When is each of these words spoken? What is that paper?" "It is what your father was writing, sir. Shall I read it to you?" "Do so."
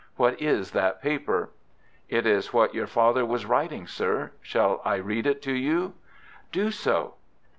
What 0.15 0.41
is 0.41 0.71
that 0.71 0.99
paper?" 0.99 1.51
"It 2.09 2.25
is 2.25 2.51
what 2.51 2.73
your 2.73 2.87
father 2.87 3.23
was 3.23 3.45
writing, 3.45 3.85
sir. 3.85 4.31
Shall 4.41 4.81
I 4.83 4.95
read 4.95 5.27
it 5.27 5.43
to 5.43 5.53
you?" 5.53 5.93
"Do 6.51 6.71
so." 6.71 7.13